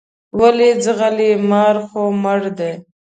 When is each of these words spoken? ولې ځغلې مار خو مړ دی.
ولې 0.39 0.69
ځغلې 0.83 1.29
مار 1.49 1.75
خو 1.87 2.01
مړ 2.23 2.41
دی. 2.57 2.73